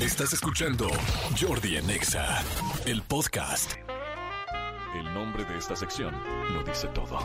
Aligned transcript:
Estás 0.00 0.32
escuchando 0.32 0.88
Jordi 1.38 1.76
en 1.76 1.90
Exa, 1.90 2.42
el 2.86 3.02
podcast. 3.02 3.74
El 4.94 5.12
nombre 5.12 5.44
de 5.44 5.58
esta 5.58 5.76
sección 5.76 6.14
lo 6.54 6.62
dice 6.64 6.88
todo. 6.88 7.18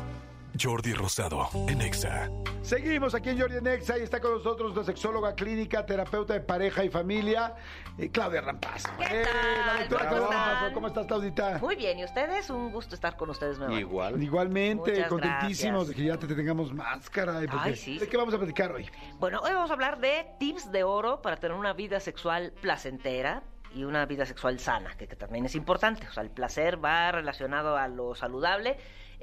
Jordi 0.60 0.94
Rosado 0.94 1.50
en 1.68 1.82
Exa. 1.82 2.30
Seguimos 2.62 3.14
aquí 3.14 3.30
en 3.30 3.40
Jordi 3.40 3.62
Nexa 3.62 3.98
y 3.98 4.02
está 4.02 4.20
con 4.20 4.32
nosotros 4.34 4.76
la 4.76 4.84
sexóloga 4.84 5.36
clínica, 5.36 5.86
terapeuta 5.86 6.34
de 6.34 6.40
pareja 6.42 6.84
y 6.84 6.90
familia, 6.90 7.54
eh, 7.98 8.10
Claudia 8.10 8.42
Rampaz. 8.42 8.84
¿Qué 8.98 9.22
Eh, 9.22 9.24
tal? 9.26 9.66
la 9.68 9.80
doctora 9.82 10.10
¿Cómo 10.10 10.28
Claudia. 10.28 10.72
¿Cómo 10.74 10.88
estás, 10.88 11.06
Claudita? 11.08 11.58
Muy 11.60 11.76
bien, 11.76 12.00
¿y 12.00 12.04
ustedes? 12.06 12.50
Un 12.50 12.72
gusto 12.72 12.96
estar 12.96 13.16
con 13.18 13.30
ustedes 13.30 13.58
nuevamente. 13.58 13.90
Igual. 13.90 14.22
Igualmente, 14.24 14.92
Muchas 14.92 15.08
contentísimos 15.10 15.88
gracias. 15.88 15.88
de 15.88 15.96
que 15.96 16.04
ya 16.06 16.18
te 16.18 16.28
tengamos 16.36 16.74
máscara. 16.74 17.44
y 17.44 17.48
porque- 17.48 17.70
Ay, 17.70 17.76
sí, 17.76 18.00
¿De 18.00 18.08
qué 18.08 18.18
vamos 18.18 18.34
a 18.34 18.38
platicar 18.38 18.72
hoy? 18.72 18.90
Bueno, 19.20 19.42
hoy 19.42 19.52
vamos 19.52 19.70
a 19.70 19.74
hablar 19.74 20.00
de 20.00 20.26
tips 20.40 20.72
de 20.72 20.84
oro 20.84 21.22
para 21.22 21.38
tener 21.38 21.58
una 21.58 21.74
vida 21.74 22.00
sexual 22.00 22.54
placentera 22.62 23.44
y 23.74 23.84
una 23.84 24.06
vida 24.06 24.26
sexual 24.26 24.60
sana, 24.60 24.96
que, 24.98 25.08
que 25.08 25.16
también 25.16 25.46
es 25.46 25.56
importante. 25.56 26.08
O 26.08 26.12
sea, 26.14 26.24
el 26.24 26.30
placer 26.32 26.84
va 26.84 27.12
relacionado 27.12 27.78
a 27.78 27.88
lo 27.90 28.16
saludable, 28.16 28.78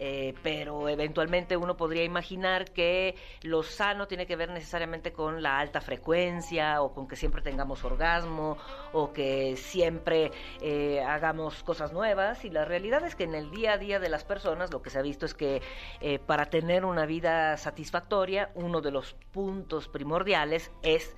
eh, 0.05 0.35
pero 0.43 0.89
eventualmente 0.89 1.57
uno 1.57 1.77
podría 1.77 2.03
imaginar 2.03 2.73
que 2.73 3.15
lo 3.43 3.63
sano 3.63 4.09
tiene 4.09 4.27
que 4.27 4.35
ver 4.35 4.51
necesariamente 4.51 5.13
con 5.13 5.45
la 5.45 5.61
alta 5.61 5.81
frecuencia 5.81 6.83
o 6.83 6.93
con 6.93 7.07
que 7.07 7.15
siempre 7.15 7.41
tengamos 7.41 7.85
orgasmo 7.85 8.59
o 8.93 9.13
que 9.13 9.57
siempre 9.57 10.33
eh, 10.61 11.01
hagamos 11.07 11.63
cosas 11.63 11.93
nuevas. 11.93 12.45
Y 12.45 12.51
la 12.51 12.65
realidad 12.65 13.07
es 13.07 13.15
que 13.15 13.23
en 13.23 13.37
el 13.37 13.53
día 13.53 13.75
a 13.75 13.79
día 13.79 14.01
de 14.01 14.09
las 14.09 14.25
personas 14.25 14.73
lo 14.73 14.83
que 14.83 14.91
se 14.91 14.99
ha 14.99 15.03
visto 15.03 15.25
es 15.25 15.35
que 15.35 15.63
eh, 16.01 16.19
para 16.19 16.47
tener 16.47 16.85
una 16.85 17.07
vida 17.07 17.57
satisfactoria, 17.57 18.51
uno 18.57 18.81
de 18.81 18.91
los 18.91 19.15
puntos 19.31 19.87
primordiales 19.87 20.73
es 20.83 21.15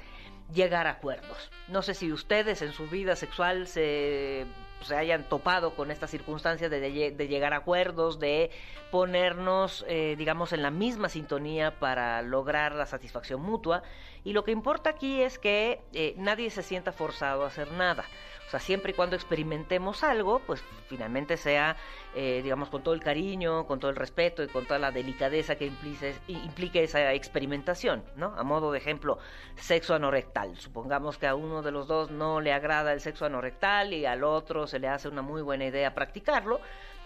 llegar 0.53 0.87
a 0.87 0.91
acuerdos. 0.91 1.51
No 1.69 1.81
sé 1.81 1.95
si 1.95 2.13
ustedes 2.13 2.61
en 2.61 2.73
su 2.73 2.87
vida 2.87 3.17
sexual 3.17 3.67
se, 3.67 4.45
se 4.83 4.97
hayan 4.97 5.29
topado 5.29 5.75
con 5.75 5.91
esta 5.91 6.07
circunstancia 6.07 6.69
de, 6.69 6.81
de- 6.81 7.11
de 7.11 7.29
llegar 7.29 7.55
a 7.55 7.59
acuerdos, 7.59 8.19
de 8.19 8.51
ponernos, 8.91 9.85
eh, 9.89 10.15
digamos, 10.17 10.53
en 10.53 10.63
la 10.63 10.71
misma 10.71 11.09
sintonía 11.09 11.79
para 11.79 12.23
lograr 12.23 12.75
la 12.75 12.87
satisfacción 12.87 13.41
mutua. 13.41 13.83
Y 14.25 14.33
lo 14.33 14.43
que 14.43 14.53
importa 14.53 14.91
aquí 14.91 15.23
es 15.23 15.39
que 15.39 15.83
eh, 15.93 16.15
nadie 16.17 16.51
se 16.51 16.63
sienta 16.63 16.93
forzado 16.93 17.45
a 17.45 17.49
hacer 17.49 17.71
nada. 17.73 18.05
O 18.47 18.51
sea, 18.51 18.61
siempre 18.61 18.93
y 18.93 18.95
cuando 18.95 19.17
experimentemos 19.17 20.03
algo, 20.03 20.39
pues 20.41 20.63
finalmente 20.89 21.37
sea, 21.37 21.77
eh, 22.15 22.41
digamos, 22.43 22.69
con 22.69 22.83
todo 22.83 22.95
el 22.95 23.01
cariño, 23.01 23.67
con 23.67 23.81
todo 23.81 23.91
el 23.91 23.97
respeto 23.97 24.43
y 24.43 24.49
con 24.49 24.65
toda 24.67 24.79
la 24.79 24.91
delicadeza 24.91 25.57
que 25.57 25.67
implique, 25.67 26.15
implique 26.29 26.83
esa 26.83 27.13
experimentación, 27.15 28.05
¿no? 28.17 28.35
A 28.37 28.43
modo 28.45 28.71
de 28.71 28.79
ejemplo, 28.79 29.19
sexo 29.57 29.95
anorrectal. 29.95 30.57
Supongamos 30.59 31.19
que 31.19 31.27
a 31.27 31.35
uno 31.35 31.63
de 31.63 31.71
los 31.71 31.87
dos 31.87 32.11
no 32.11 32.41
le 32.41 32.53
agrada 32.53 32.93
el 32.93 33.01
sexo 33.01 33.25
anorrectal 33.25 33.93
y 33.93 34.07
al 34.07 34.25
otro 34.25 34.67
se 34.67 34.79
le 34.79 34.89
hace 34.89 35.09
una 35.09 35.23
muy 35.23 35.43
buena 35.43 35.65
idea 35.65 35.95
practicarlo. 35.95 36.61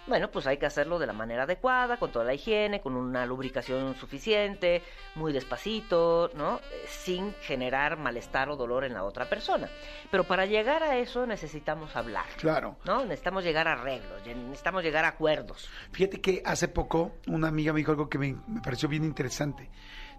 Bueno, 0.08 0.30
pues 0.30 0.46
hay 0.46 0.56
que 0.56 0.66
hacerlo 0.66 0.98
de 0.98 1.06
la 1.06 1.12
manera 1.12 1.42
adecuada, 1.44 1.98
con 1.98 2.10
toda 2.10 2.24
la 2.24 2.34
higiene, 2.34 2.80
con 2.80 2.96
una 2.96 3.26
lubricación 3.26 3.94
suficiente, 3.96 4.82
muy 5.14 5.32
despacito, 5.32 6.30
¿no? 6.34 6.56
Eh, 6.56 6.84
Sin 6.88 7.34
generar 7.42 7.98
malestar 7.98 8.48
o 8.48 8.56
dolor 8.56 8.84
en 8.84 8.94
la 8.94 9.04
otra 9.04 9.28
persona. 9.28 9.68
Pero 10.10 10.24
para 10.24 10.46
llegar 10.46 10.82
a 10.82 10.96
eso 10.98 11.26
necesitamos 11.26 11.94
hablar. 11.94 12.24
Claro. 12.38 12.76
¿No? 12.84 13.04
Necesitamos 13.04 13.44
llegar 13.44 13.68
a 13.68 13.72
arreglos, 13.74 14.26
necesitamos 14.26 14.82
llegar 14.82 15.04
a 15.04 15.08
acuerdos. 15.08 15.68
Fíjate 15.92 16.20
que 16.20 16.42
hace 16.44 16.68
poco 16.68 17.12
una 17.26 17.48
amiga 17.48 17.72
me 17.72 17.78
dijo 17.80 17.90
algo 17.92 18.08
que 18.08 18.18
me, 18.18 18.34
me 18.46 18.60
pareció 18.62 18.88
bien 18.88 19.04
interesante. 19.04 19.68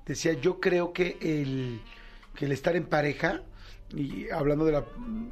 Decía, 0.05 0.33
yo 0.33 0.59
creo 0.59 0.93
que 0.93 1.17
el, 1.21 1.81
que 2.35 2.45
el 2.45 2.51
estar 2.51 2.75
en 2.75 2.85
pareja, 2.85 3.41
y 3.93 4.29
hablando 4.29 4.65
de 4.65 4.71
la 4.71 4.83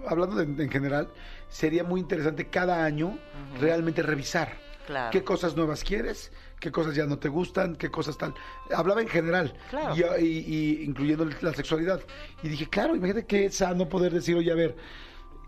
hablando 0.07 0.35
de- 0.35 0.63
en 0.63 0.69
general, 0.71 1.09
sería 1.49 1.83
muy 1.83 1.99
interesante 2.01 2.47
cada 2.49 2.83
año 2.83 3.17
realmente 3.59 4.01
revisar. 4.03 4.57
Claro. 4.85 5.11
¿Qué 5.11 5.23
cosas 5.23 5.55
nuevas 5.55 5.83
quieres? 5.83 6.31
¿Qué 6.59 6.71
cosas 6.71 6.95
ya 6.95 7.05
no 7.05 7.19
te 7.19 7.27
gustan? 7.27 7.75
¿Qué 7.75 7.91
cosas 7.91 8.17
tal? 8.17 8.33
Hablaba 8.73 9.01
en 9.01 9.09
general, 9.09 9.53
Claro. 9.69 9.95
y, 9.95 10.25
y- 10.25 10.45
y 10.47 10.83
incluyendo 10.85 11.27
la 11.41 11.53
sexualidad. 11.53 12.01
Y 12.41 12.47
dije, 12.49 12.67
claro, 12.69 12.95
imagínate 12.95 13.25
qué 13.27 13.49
sano 13.51 13.87
poder 13.89 14.13
decir, 14.13 14.35
oye, 14.37 14.51
a 14.51 14.55
ver, 14.55 14.75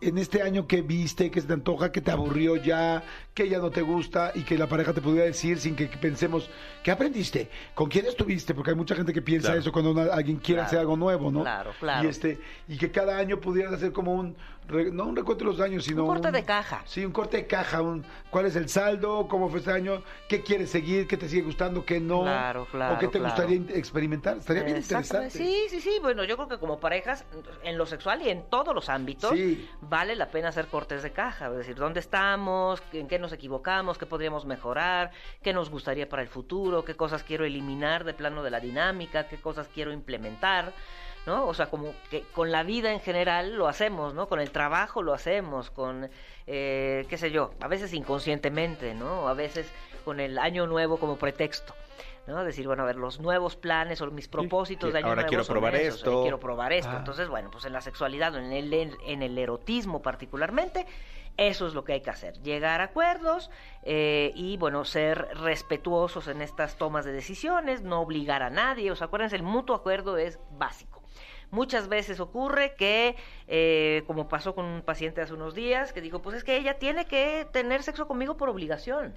en 0.02 0.18
este 0.18 0.42
año 0.42 0.66
que 0.68 0.82
viste, 0.82 1.30
que 1.32 1.42
se 1.42 1.48
te 1.48 1.54
antoja, 1.54 1.92
que 1.92 2.02
te 2.02 2.12
aburrió 2.12 2.56
ya, 2.56 3.04
que 3.34 3.50
ya 3.50 3.60
no 3.60 3.70
te 3.70 3.82
gusta 3.82 4.32
y 4.36 4.44
que 4.44 4.58
la 4.58 4.68
pareja 4.68 4.94
te 4.94 5.02
pudiera 5.02 5.26
decir 5.26 5.60
sin 5.60 5.76
que 5.76 5.88
pensemos, 5.88 6.50
¿qué 6.84 6.92
aprendiste? 6.92 7.50
¿Con 7.76 7.90
quién 7.90 8.06
estuviste? 8.06 8.54
Porque 8.54 8.72
hay 8.72 8.78
mucha 8.78 8.96
gente 8.96 9.14
que 9.14 9.22
piensa 9.22 9.48
Claro. 9.50 9.62
eso 9.62 9.72
cuando 9.72 9.92
una- 9.92 10.14
alguien 10.14 10.38
quiere 10.38 10.60
Claro. 10.60 10.68
hacer 10.68 10.80
algo 10.80 10.96
nuevo, 10.98 11.32
¿no? 11.32 11.42
Claro, 11.42 11.72
claro. 11.80 12.06
Y, 12.06 12.10
este, 12.10 12.40
y 12.68 12.78
que 12.78 12.92
cada 12.92 13.18
año 13.18 13.40
pudieras 13.40 13.74
hacer 13.74 13.92
como 13.92 14.14
un, 14.14 14.36
no 14.94 15.06
un 15.06 15.16
recuento 15.16 15.44
de 15.46 15.50
los 15.50 15.58
daños, 15.58 15.84
sino 15.84 16.04
Un 16.04 16.10
corte 16.10 16.32
de 16.32 16.44
caja. 16.46 16.84
Sí, 16.86 17.04
un 17.04 17.12
corte 17.12 17.38
de 17.38 17.48
caja, 17.48 17.82
un, 17.82 18.06
¿cuál 18.30 18.46
es 18.46 18.56
el 18.56 18.70
saldo? 18.70 19.28
¿Cómo 19.28 19.50
fue 19.50 19.60
este 19.60 19.72
año? 19.72 20.04
¿Qué 20.28 20.42
quieres 20.44 20.70
seguir? 20.70 21.08
¿Qué 21.08 21.18
te 21.18 21.28
sigue 21.28 21.42
gustando? 21.42 21.84
¿Qué 21.84 22.00
no? 22.00 22.22
Claro, 22.22 22.68
claro, 22.70 22.96
¿O 22.96 23.00
qué 23.00 23.08
te 23.08 23.20
gustaría 23.20 23.60
experimentar? 23.74 24.38
Estaría 24.38 24.62
bien 24.64 24.78
interesante. 24.78 25.32
Sí, 25.32 25.66
sí, 25.70 25.82
sí. 25.82 25.94
Bueno, 26.04 26.24
yo 26.24 26.36
creo 26.36 26.48
que 26.48 26.60
como 26.60 26.80
parejas, 26.80 27.26
en 27.64 27.80
lo 27.80 27.88
sexual 27.88 28.22
y 28.22 28.30
en 28.30 28.44
todos 28.48 28.76
los 28.76 28.90
ámbitos, 28.90 29.32
Sí. 29.32 29.68
Vale 29.90 30.16
la 30.16 30.30
pena 30.30 30.50
hacer 30.50 30.68
cortes 30.68 31.04
de 31.04 31.12
caja. 31.12 31.48
Es 31.48 31.58
decir, 31.58 31.76
¿dónde 31.76 32.00
estamos? 32.00 32.82
¿En 32.94 33.08
qué 33.08 33.20
nos 33.20 33.34
equivocamos? 33.34 33.98
¿Qué 33.98 34.06
podríamos 34.06 34.46
mejorar? 34.46 35.12
¿Qué 35.42 35.52
nos 35.54 35.70
gustaría 35.70 36.08
para 36.08 36.22
el 36.22 36.28
futuro? 36.28 36.86
¿Qué 36.86 36.96
cosas 36.96 37.24
quiero 37.24 37.46
eliminar 37.46 38.04
de 38.04 38.14
plano 38.14 38.44
de 38.44 38.52
la 38.52 38.60
dinámica? 38.60 39.28
¿Qué 39.28 39.38
cosas 39.38 39.68
quiero 39.74 39.92
implementar? 39.92 40.72
¿No? 41.26 41.48
O 41.48 41.54
sea, 41.54 41.68
como 41.68 41.94
que 42.10 42.22
con 42.34 42.52
la 42.52 42.64
vida 42.64 42.94
en 42.94 43.02
general 43.02 43.56
lo 43.56 43.68
hacemos, 43.68 44.14
¿no? 44.14 44.30
Con 44.30 44.40
el 44.40 44.52
trabajo 44.52 45.04
lo 45.04 45.14
hacemos, 45.14 45.70
con, 45.70 46.10
eh, 46.48 47.06
qué 47.10 47.18
sé 47.18 47.32
yo, 47.32 47.52
a 47.60 47.68
veces 47.68 47.94
inconscientemente, 47.94 48.94
¿no? 48.94 49.28
A 49.28 49.34
veces 49.34 49.70
con 50.06 50.20
el 50.20 50.38
año 50.40 50.66
nuevo 50.66 50.98
como 50.98 51.18
pretexto. 51.18 51.74
¿No? 52.30 52.44
Decir, 52.44 52.68
bueno, 52.68 52.84
a 52.84 52.86
ver, 52.86 52.96
los 52.96 53.20
nuevos 53.20 53.56
planes 53.56 54.02
o 54.02 54.10
mis 54.12 54.28
propósitos 54.28 54.94
de 54.94 55.00
año 55.00 55.08
ahora 55.08 55.24
nuevo 55.24 55.30
quiero 55.30 55.46
probar 55.46 55.76
esos, 55.76 56.00
esto. 56.00 56.22
quiero 56.22 56.40
probar 56.40 56.74
esto. 56.74 56.92
Ah. 56.94 56.98
Entonces, 57.00 57.28
bueno, 57.28 57.50
pues 57.52 57.66
en 57.66 57.74
la 57.74 57.82
sexualidad 57.82 58.36
o 58.36 58.38
en 58.38 58.52
el, 58.52 58.74
en 58.74 59.24
el 59.24 59.38
erotismo 59.38 60.02
particularmente, 60.02 60.86
eso 61.40 61.68
es 61.68 61.74
lo 61.74 61.86
que 61.86 61.94
hay 61.94 62.02
que 62.02 62.10
hacer. 62.10 62.42
Llegar 62.42 62.82
a 62.82 62.86
acuerdos 62.86 63.50
eh, 63.84 64.34
y, 64.36 64.58
bueno, 64.58 64.84
ser 64.84 65.30
respetuosos 65.38 66.28
en 66.28 66.42
estas 66.42 66.78
tomas 66.78 67.06
de 67.06 67.14
decisiones, 67.14 67.82
no 67.82 68.02
obligar 68.02 68.44
a 68.44 68.50
nadie. 68.50 68.92
O 68.92 68.96
sea, 68.96 69.08
acuérdense, 69.08 69.38
el 69.38 69.44
mutuo 69.44 69.76
acuerdo 69.76 70.18
es 70.18 70.38
básico. 70.52 71.02
Muchas 71.52 71.88
veces 71.88 72.20
ocurre 72.20 72.76
que, 72.76 73.16
eh, 73.48 74.04
como 74.06 74.28
pasó 74.28 74.54
con 74.54 74.66
un 74.66 74.82
paciente 74.82 75.22
hace 75.22 75.34
unos 75.34 75.56
días, 75.56 75.94
que 75.94 76.02
dijo, 76.02 76.22
pues 76.22 76.36
es 76.36 76.44
que 76.44 76.58
ella 76.58 76.78
tiene 76.78 77.06
que 77.06 77.48
tener 77.52 77.84
sexo 77.84 78.08
conmigo 78.08 78.38
por 78.38 78.50
obligación. 78.50 79.16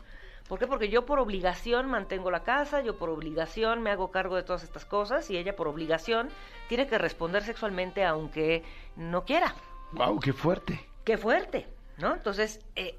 ¿Por 0.53 0.59
qué? 0.59 0.67
Porque 0.67 0.91
yo 0.91 1.07
por 1.07 1.19
obligación 1.19 1.87
mantengo 1.87 2.31
la 2.31 2.43
casa, 2.43 2.83
yo 2.83 2.99
por 2.99 3.09
obligación 3.09 3.81
me 3.81 3.91
hago 3.91 4.11
cargo 4.11 4.37
de 4.37 4.43
todas 4.43 4.63
estas 4.63 4.85
cosas 4.85 5.31
y 5.31 5.39
ella 5.39 5.57
por 5.57 5.67
obligación 5.67 6.29
tiene 6.69 6.87
que 6.87 6.99
responder 6.99 7.43
sexualmente 7.43 8.05
aunque 8.05 8.63
no 8.95 9.25
quiera. 9.25 9.55
Wow, 9.93 10.21
qué 10.21 10.35
fuerte. 10.35 10.79
Qué 11.05 11.17
fuerte, 11.17 11.67
¿no? 11.97 12.13
Entonces, 12.13 12.61
eh, 12.77 12.99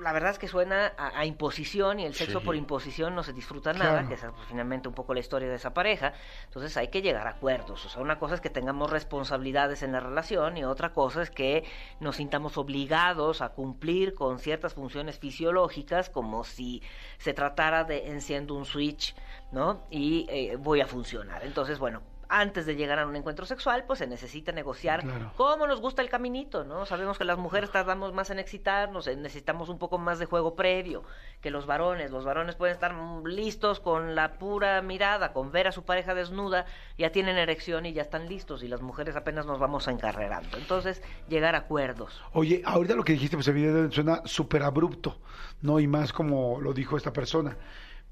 la 0.00 0.12
verdad 0.12 0.30
es 0.30 0.38
que 0.38 0.46
suena 0.46 0.92
a, 0.96 1.18
a 1.18 1.26
imposición 1.26 1.98
y 1.98 2.06
el 2.06 2.14
sexo 2.14 2.38
Sí. 2.38 2.44
por 2.46 2.54
imposición 2.54 3.14
no 3.14 3.22
se 3.24 3.32
disfruta 3.32 3.72
nada, 3.72 4.06
que 4.06 4.14
esa 4.14 4.28
es 4.28 4.32
pues, 4.32 4.46
finalmente 4.46 4.88
un 4.88 4.94
poco 4.94 5.14
la 5.14 5.20
historia 5.20 5.48
de 5.48 5.56
esa 5.56 5.74
pareja. 5.74 6.12
Entonces 6.44 6.76
hay 6.76 6.88
que 6.88 7.02
llegar 7.02 7.26
a 7.26 7.30
acuerdos. 7.30 7.84
O 7.84 7.88
sea, 7.88 8.00
una 8.00 8.18
cosa 8.18 8.36
es 8.36 8.40
que 8.40 8.50
tengamos 8.50 8.90
responsabilidades 8.90 9.82
en 9.82 9.92
la 9.92 10.00
relación 10.00 10.56
y 10.56 10.64
otra 10.64 10.92
cosa 10.92 11.22
es 11.22 11.30
que 11.30 11.64
nos 12.00 12.16
sintamos 12.16 12.56
obligados 12.56 13.42
a 13.42 13.48
cumplir 13.48 14.14
con 14.14 14.38
ciertas 14.38 14.74
funciones 14.74 15.18
fisiológicas 15.18 16.08
como 16.08 16.44
si 16.44 16.82
se 17.18 17.34
tratara 17.34 17.84
de 17.84 18.08
enciendo 18.10 18.54
un 18.54 18.64
switch, 18.66 19.14
¿no? 19.50 19.86
Y 19.90 20.26
eh, 20.30 20.56
voy 20.56 20.80
a 20.82 20.86
funcionar. 20.86 21.44
Entonces, 21.44 21.78
bueno. 21.80 22.00
Antes 22.36 22.66
de 22.66 22.74
llegar 22.74 22.98
a 22.98 23.06
un 23.06 23.14
encuentro 23.14 23.46
sexual, 23.46 23.84
pues 23.86 24.00
se 24.00 24.08
necesita 24.08 24.50
negociar 24.50 25.02
Claro. 25.02 25.30
cómo 25.36 25.68
nos 25.68 25.80
gusta 25.80 26.02
el 26.02 26.08
caminito, 26.08 26.64
¿no? 26.64 26.84
Sabemos 26.84 27.16
que 27.16 27.22
las 27.24 27.38
mujeres 27.38 27.70
tardamos 27.70 28.12
más 28.12 28.30
en 28.30 28.40
excitarnos, 28.40 29.06
eh, 29.06 29.14
necesitamos 29.14 29.68
un 29.68 29.78
poco 29.78 29.98
más 29.98 30.18
de 30.18 30.26
juego 30.26 30.56
previo 30.56 31.04
que 31.40 31.52
los 31.52 31.64
varones. 31.64 32.10
Los 32.10 32.24
varones 32.24 32.56
pueden 32.56 32.74
estar 32.74 32.92
mm, 32.92 33.24
listos 33.26 33.78
con 33.78 34.16
la 34.16 34.32
pura 34.32 34.82
mirada, 34.82 35.32
con 35.32 35.52
ver 35.52 35.68
a 35.68 35.72
su 35.72 35.84
pareja 35.84 36.12
desnuda, 36.12 36.66
ya 36.98 37.12
tienen 37.12 37.36
erección 37.38 37.86
y 37.86 37.92
ya 37.92 38.02
están 38.02 38.28
listos, 38.28 38.64
y 38.64 38.68
las 38.68 38.82
mujeres 38.82 39.14
apenas 39.14 39.46
nos 39.46 39.60
vamos 39.60 39.86
encarrerando. 39.86 40.56
Entonces, 40.58 41.02
llegar 41.28 41.54
a 41.54 41.58
acuerdos. 41.58 42.20
Oye, 42.32 42.62
ahorita 42.64 42.96
lo 42.96 43.04
que 43.04 43.12
dijiste, 43.12 43.36
pues 43.36 43.46
evidentemente 43.46 43.94
suena 43.94 44.22
súper 44.24 44.64
abrupto, 44.64 45.18
¿no? 45.62 45.78
Y 45.78 45.86
más 45.86 46.12
como 46.12 46.60
lo 46.60 46.72
dijo 46.72 46.96
esta 46.96 47.12
persona. 47.12 47.56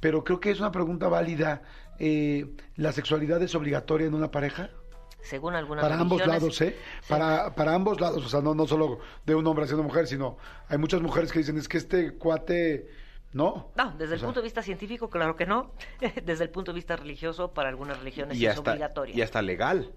Pero 0.02 0.24
creo 0.24 0.40
que 0.40 0.50
es 0.50 0.58
una 0.58 0.72
pregunta 0.72 1.08
válida. 1.08 1.62
eh, 2.00 2.56
¿La 2.74 2.90
sexualidad 2.90 3.40
es 3.40 3.54
obligatoria 3.54 4.08
en 4.08 4.14
una 4.14 4.32
pareja? 4.32 4.68
Según 5.22 5.54
algunas 5.54 5.82
Para 5.82 6.00
ambos 6.00 6.26
lados, 6.26 6.60
¿eh? 6.60 6.74
sí. 6.76 7.08
Para, 7.08 7.54
para 7.54 7.72
ambos 7.72 8.00
lados, 8.00 8.26
o 8.26 8.28
sea, 8.28 8.40
no, 8.40 8.52
no 8.52 8.66
solo 8.66 8.98
de 9.24 9.36
un 9.36 9.46
hombre 9.46 9.64
hacia 9.64 9.76
una 9.76 9.84
mujer, 9.84 10.08
sino 10.08 10.38
hay 10.68 10.76
muchas 10.78 11.00
mujeres 11.00 11.30
que 11.30 11.38
dicen, 11.38 11.56
es 11.56 11.68
que 11.68 11.78
este 11.78 12.14
cuate, 12.18 12.88
¿no? 13.32 13.70
No, 13.76 13.92
desde 13.92 14.14
el 14.14 14.18
sea, 14.18 14.26
punto 14.26 14.40
de 14.40 14.44
vista 14.44 14.60
científico, 14.62 15.08
claro 15.08 15.36
que 15.36 15.46
no. 15.46 15.70
desde 16.24 16.42
el 16.42 16.50
punto 16.50 16.72
de 16.72 16.76
vista 16.76 16.96
religioso, 16.96 17.52
para 17.52 17.68
algunas 17.68 17.96
religiones 18.00 18.36
Y 18.36 18.46
es 18.46 18.56
hasta, 18.58 18.72
obligatorio. 18.72 19.14
y 19.14 19.22
hasta 19.22 19.40
legal. 19.40 19.92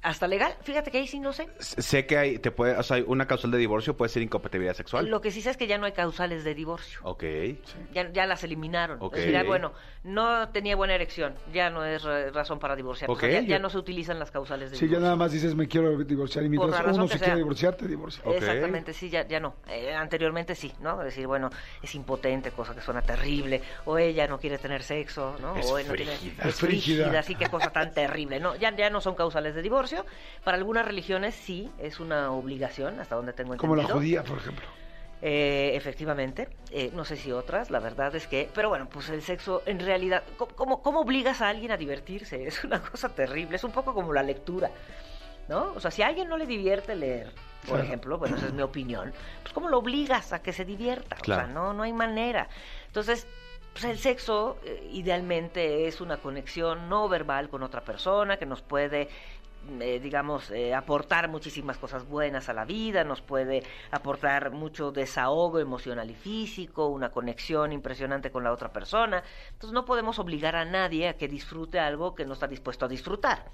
Hasta 0.00 0.28
legal, 0.28 0.54
fíjate 0.62 0.92
que 0.92 0.98
ahí 0.98 1.08
sí 1.08 1.18
no 1.18 1.32
sé. 1.32 1.48
Sé 1.58 2.06
que 2.06 2.16
hay, 2.16 2.38
te 2.38 2.52
puede, 2.52 2.76
o 2.76 2.82
sea, 2.84 3.02
una 3.06 3.26
causal 3.26 3.50
de 3.50 3.58
divorcio 3.58 3.96
puede 3.96 4.08
ser 4.08 4.22
incompatibilidad 4.22 4.74
sexual. 4.74 5.06
Lo 5.08 5.20
que 5.20 5.32
sí 5.32 5.42
sé 5.42 5.50
es 5.50 5.56
que 5.56 5.66
ya 5.66 5.76
no 5.76 5.86
hay 5.86 5.92
causales 5.92 6.44
de 6.44 6.54
divorcio. 6.54 7.00
Ok. 7.02 7.24
Ya, 7.92 8.08
ya 8.12 8.24
las 8.26 8.44
eliminaron. 8.44 8.98
Ok. 9.00 9.14
Es 9.16 9.20
decir, 9.22 9.36
ah, 9.36 9.42
bueno, 9.42 9.72
no 10.04 10.50
tenía 10.50 10.76
buena 10.76 10.94
erección, 10.94 11.34
ya 11.52 11.68
no 11.70 11.84
es 11.84 12.04
ra- 12.04 12.30
razón 12.30 12.60
para 12.60 12.76
divorciar. 12.76 13.10
Ok, 13.10 13.16
O 13.16 13.20
sea, 13.20 13.40
ya, 13.40 13.40
ya 13.40 13.58
no 13.58 13.70
se 13.70 13.78
utilizan 13.78 14.20
las 14.20 14.30
causales 14.30 14.70
de 14.70 14.76
Sí, 14.76 14.82
ya 14.84 14.86
divorcio. 14.86 15.04
nada 15.04 15.16
más 15.16 15.32
dices 15.32 15.56
me 15.56 15.66
quiero 15.66 15.98
divorciar 15.98 16.44
y 16.44 16.48
mientras 16.48 16.96
uno 16.96 17.06
que 17.06 17.14
se 17.14 17.18
sea. 17.18 17.24
quiere 17.26 17.38
divorciar, 17.38 17.74
te 17.74 17.88
divorcia. 17.88 18.22
Ok. 18.24 18.36
Exactamente, 18.36 18.92
sí, 18.92 19.10
ya, 19.10 19.26
ya 19.26 19.40
no. 19.40 19.56
Eh, 19.68 19.92
anteriormente 19.94 20.54
sí, 20.54 20.72
¿no? 20.80 20.98
Decir, 20.98 21.26
bueno, 21.26 21.50
es 21.82 21.92
impotente, 21.96 22.52
cosa 22.52 22.72
que 22.72 22.80
suena 22.82 23.02
terrible, 23.02 23.62
o 23.84 23.98
ella 23.98 24.28
no 24.28 24.38
quiere 24.38 24.58
tener 24.58 24.84
sexo, 24.84 25.36
¿no? 25.40 25.56
Es 25.56 25.66
o 25.66 25.76
él 25.76 25.88
no 25.88 25.94
tiene- 25.94 26.12
frígida. 26.16 26.44
es 26.48 26.54
frígida. 26.54 27.02
frígida, 27.04 27.22
sí, 27.24 27.34
qué 27.34 27.48
cosa 27.48 27.70
tan 27.72 27.92
terrible, 27.92 28.38
¿no? 28.38 28.54
Ya, 28.54 28.74
ya 28.76 28.90
no 28.90 29.00
son 29.00 29.16
causales 29.16 29.56
de 29.56 29.62
divorcio. 29.62 29.87
Para 30.44 30.56
algunas 30.56 30.84
religiones 30.84 31.34
sí, 31.34 31.70
es 31.78 32.00
una 32.00 32.32
obligación, 32.32 33.00
hasta 33.00 33.16
donde 33.16 33.32
tengo 33.32 33.56
Como 33.56 33.74
entendido. 33.74 33.94
la 33.94 34.00
judía, 34.00 34.24
por 34.24 34.38
ejemplo. 34.38 34.66
Eh, 35.20 35.72
efectivamente, 35.74 36.48
Eh, 36.70 36.90
no 36.94 37.04
sé 37.04 37.16
si 37.16 37.32
otras, 37.32 37.70
la 37.70 37.80
verdad 37.80 38.14
es 38.14 38.26
que, 38.26 38.48
pero 38.54 38.68
bueno, 38.68 38.88
pues 38.88 39.08
el 39.08 39.22
sexo 39.22 39.62
en 39.66 39.80
realidad, 39.80 40.22
¿cómo, 40.36 40.82
cómo, 40.82 41.00
obligas 41.00 41.40
a 41.40 41.48
alguien 41.48 41.72
a 41.72 41.76
divertirse? 41.76 42.46
Es 42.46 42.62
una 42.62 42.80
cosa 42.80 43.08
terrible, 43.08 43.56
es 43.56 43.64
un 43.64 43.72
poco 43.72 43.94
como 43.94 44.12
la 44.12 44.22
lectura, 44.22 44.70
¿no? 45.48 45.72
O 45.74 45.80
sea, 45.80 45.90
si 45.90 46.02
a 46.02 46.06
alguien 46.08 46.28
no 46.28 46.36
le 46.36 46.46
divierte 46.46 46.94
leer, 46.94 47.32
por 47.62 47.76
Claro. 47.78 47.84
ejemplo, 47.84 48.18
bueno, 48.18 48.36
esa 48.36 48.46
es 48.46 48.52
mi 48.52 48.62
opinión, 48.62 49.12
pues 49.42 49.52
¿cómo 49.54 49.68
lo 49.68 49.78
obligas 49.78 50.32
a 50.32 50.40
que 50.40 50.52
se 50.52 50.64
divierta? 50.64 51.16
O 51.18 51.24
Claro. 51.24 51.46
sea, 51.46 51.52
no, 51.52 51.72
no 51.72 51.82
hay 51.82 51.92
manera. 51.92 52.48
Entonces, 52.86 53.26
pues 53.72 53.84
el 53.84 53.98
sexo 53.98 54.58
eh, 54.64 54.88
idealmente 54.92 55.86
es 55.88 56.00
una 56.00 56.18
conexión 56.18 56.88
no 56.88 57.08
verbal 57.08 57.48
con 57.48 57.62
otra 57.62 57.80
persona 57.80 58.36
que 58.36 58.46
nos 58.46 58.60
puede 58.60 59.08
eh, 59.80 60.00
digamos, 60.00 60.50
eh, 60.50 60.74
aportar 60.74 61.28
muchísimas 61.28 61.78
cosas 61.78 62.06
buenas 62.06 62.48
a 62.48 62.52
la 62.52 62.64
vida, 62.64 63.04
nos 63.04 63.20
puede 63.20 63.62
aportar 63.90 64.50
mucho 64.50 64.90
desahogo 64.90 65.58
emocional 65.58 66.10
y 66.10 66.14
físico, 66.14 66.86
una 66.88 67.10
conexión 67.10 67.72
impresionante 67.72 68.30
con 68.30 68.44
la 68.44 68.52
otra 68.52 68.72
persona. 68.72 69.22
Entonces 69.50 69.72
no 69.72 69.84
podemos 69.84 70.18
obligar 70.18 70.56
a 70.56 70.64
nadie 70.64 71.08
a 71.08 71.16
que 71.16 71.28
disfrute 71.28 71.78
algo 71.78 72.14
que 72.14 72.24
no 72.24 72.32
está 72.32 72.46
dispuesto 72.46 72.86
a 72.86 72.88
disfrutar. 72.88 73.44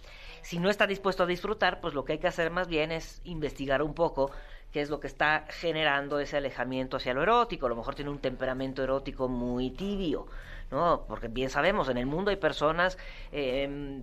Si 0.43 0.59
no 0.59 0.71
está 0.71 0.87
dispuesto 0.87 1.23
a 1.23 1.27
disfrutar, 1.27 1.81
pues 1.81 1.95
lo 1.95 2.05
que 2.05 2.13
hay 2.13 2.19
que 2.19 2.29
hacer 2.29 2.51
más 2.51 2.69
bien 2.69 2.93
es 2.93 3.21
investigar 3.25 3.83
un 3.83 3.95
poco 3.95 4.31
qué 4.75 4.81
es 4.81 4.91
lo 4.91 4.99
que 4.99 5.07
está 5.07 5.45
generando 5.51 6.19
ese 6.19 6.37
alejamiento 6.37 6.97
hacia 6.97 7.15
lo 7.15 7.23
erótico. 7.23 7.67
A 7.67 7.69
lo 7.69 7.77
mejor 7.77 7.95
tiene 7.95 8.11
un 8.11 8.19
temperamento 8.19 8.83
erótico 8.83 9.29
muy 9.29 9.71
tibio, 9.71 10.27
¿no? 10.73 11.05
Porque 11.07 11.29
bien 11.29 11.49
sabemos, 11.49 11.89
en 11.89 11.97
el 11.97 12.07
mundo 12.07 12.33
hay 12.33 12.39
personas, 12.39 12.99
eh, 13.31 14.03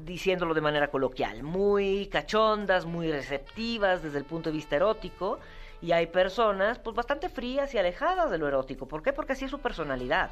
diciéndolo 0.00 0.54
de 0.54 0.62
manera 0.62 0.88
coloquial, 0.88 1.42
muy 1.42 2.06
cachondas, 2.06 2.86
muy 2.86 3.12
receptivas 3.12 4.02
desde 4.02 4.16
el 4.16 4.24
punto 4.24 4.48
de 4.48 4.56
vista 4.56 4.76
erótico, 4.76 5.38
y 5.82 5.92
hay 5.92 6.06
personas, 6.06 6.78
pues, 6.78 6.96
bastante 6.96 7.28
frías 7.28 7.74
y 7.74 7.78
alejadas 7.78 8.30
de 8.30 8.38
lo 8.38 8.48
erótico. 8.48 8.88
¿Por 8.88 9.02
qué? 9.02 9.12
Porque 9.12 9.34
así 9.34 9.44
es 9.44 9.50
su 9.50 9.58
personalidad. 9.58 10.30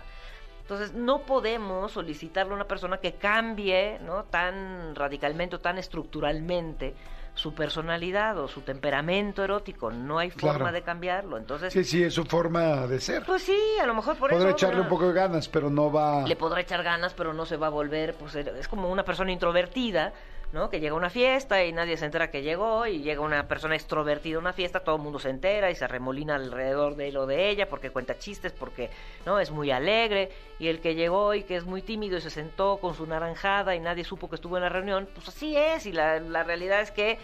Entonces, 0.63 0.95
no 0.95 1.27
podemos 1.27 1.93
solicitarle 1.93 2.53
a 2.53 2.57
una 2.57 2.67
persona 2.67 2.97
que 2.97 3.17
cambie, 3.17 3.99
¿no? 4.01 4.25
Tan 4.25 4.95
radicalmente 4.95 5.57
o 5.57 5.61
tan 5.61 5.77
estructuralmente 5.77 6.95
su 7.35 7.53
personalidad 7.53 8.39
o 8.39 8.47
su 8.49 8.61
temperamento 8.61 9.43
erótico. 9.43 9.91
No 9.91 10.19
hay 10.19 10.31
forma 10.31 10.59
Claro. 10.59 10.73
de 10.73 10.83
cambiarlo. 10.83 11.37
Entonces, 11.37 11.73
Sí, 11.73 11.83
sí, 11.85 12.03
es 12.05 12.15
su 12.15 12.25
forma 12.25 12.87
de 12.87 13.01
ser. 13.01 13.25
pues 13.25 13.43
sí, 13.43 13.59
a 13.83 13.87
lo 13.87 13.95
mejor 13.95 14.17
por 14.17 14.31
Podrá 14.31 14.49
eso... 14.51 14.57
echarle 14.57 14.81
un 14.81 14.89
poco 14.89 15.09
de 15.09 15.15
ganas, 15.15 15.49
pero 15.49 15.69
no 15.69 15.91
va... 15.91 16.23
le 16.27 16.37
podrá 16.37 16.61
echar 16.61 16.83
ganas, 16.83 17.13
pero 17.15 17.33
no 17.35 17.45
se 17.45 17.57
va 17.57 17.67
a 17.67 17.71
volver, 17.71 18.15
pues 18.15 18.35
es 18.37 18.69
como 18.69 18.89
una 18.91 19.05
persona 19.05 19.33
introvertida, 19.33 20.13
¿no? 20.55 20.71
Que 20.71 20.79
llega 20.79 20.95
una 20.95 21.11
fiesta 21.11 21.65
y 21.65 21.73
nadie 21.73 21.97
se 21.97 22.05
entera 22.05 22.31
que 22.31 22.41
llegó, 22.41 22.87
y 22.87 23.03
llega 23.03 23.21
una 23.21 23.49
persona 23.49 23.75
extrovertida 23.75 24.37
a 24.37 24.39
una 24.39 24.53
fiesta, 24.53 24.81
todo 24.81 24.95
el 24.97 25.03
mundo 25.03 25.19
se 25.19 25.29
entera 25.29 25.69
y 25.69 25.75
se 25.75 25.89
remolina 25.89 26.37
alrededor 26.37 26.95
de 26.95 27.09
él 27.09 27.17
o 27.17 27.27
de 27.27 27.51
ella 27.51 27.69
porque 27.69 27.91
cuenta 27.91 28.19
chistes, 28.19 28.53
porque, 28.53 28.89
¿no? 29.27 29.41
Es 29.41 29.51
muy 29.51 29.73
alegre, 29.73 30.31
y 30.61 30.69
el 30.69 30.81
que 30.81 30.95
llegó 30.95 31.35
y 31.35 31.43
que 31.43 31.57
es 31.57 31.65
muy 31.65 31.83
tímido 31.83 32.17
y 32.17 32.21
se 32.21 32.31
sentó 32.31 32.79
con 32.79 32.95
su 32.95 33.05
naranjada 33.05 33.75
y 33.75 33.81
nadie 33.81 34.05
supo 34.05 34.31
que 34.31 34.37
estuvo 34.37 34.57
en 34.57 34.63
la 34.63 34.69
reunión, 34.69 35.09
pues 35.13 35.29
así 35.29 35.57
es, 35.57 35.87
y 35.87 35.93
la, 35.93 36.21
la 36.21 36.45
realidad 36.45 36.81
es 36.81 36.93
que 36.93 37.19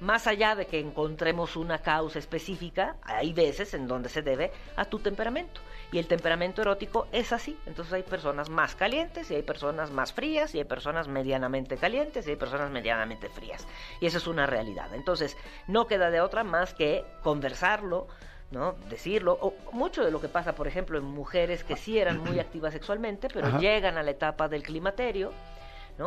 más 0.00 0.26
allá 0.26 0.54
de 0.54 0.66
que 0.66 0.78
encontremos 0.80 1.56
una 1.56 1.78
causa 1.78 2.18
específica, 2.18 2.96
hay 3.02 3.32
veces 3.32 3.74
en 3.74 3.88
donde 3.88 4.08
se 4.08 4.22
debe 4.22 4.52
a 4.76 4.84
tu 4.84 4.98
temperamento. 4.98 5.60
Y 5.90 5.98
el 5.98 6.06
temperamento 6.06 6.62
erótico 6.62 7.08
es 7.12 7.32
así. 7.32 7.58
Entonces 7.66 7.94
hay 7.94 8.02
personas 8.02 8.50
más 8.50 8.74
calientes 8.74 9.30
y 9.30 9.34
hay 9.34 9.42
personas 9.42 9.90
más 9.90 10.12
frías 10.12 10.54
y 10.54 10.58
hay 10.58 10.64
personas 10.64 11.08
medianamente 11.08 11.76
calientes 11.76 12.26
y 12.26 12.30
hay 12.30 12.36
personas 12.36 12.70
medianamente 12.70 13.28
frías. 13.28 13.66
Y 14.00 14.06
eso 14.06 14.18
es 14.18 14.26
una 14.26 14.46
realidad. 14.46 14.94
Entonces 14.94 15.36
no 15.66 15.86
queda 15.86 16.10
de 16.10 16.20
otra 16.20 16.44
más 16.44 16.74
que 16.74 17.04
conversarlo. 17.22 18.06
¿no? 18.50 18.76
Decirlo, 18.88 19.36
o 19.42 19.54
mucho 19.72 20.02
de 20.02 20.10
lo 20.10 20.22
que 20.22 20.28
pasa, 20.28 20.54
por 20.54 20.66
ejemplo, 20.66 20.96
en 20.96 21.04
mujeres 21.04 21.64
que 21.64 21.76
sí 21.76 21.98
eran 21.98 22.18
muy 22.18 22.38
activas 22.40 22.72
sexualmente, 22.72 23.28
pero 23.28 23.48
Ajá. 23.48 23.58
llegan 23.58 23.98
a 23.98 24.02
la 24.02 24.10
etapa 24.10 24.48
del 24.48 24.62
climaterio, 24.62 25.32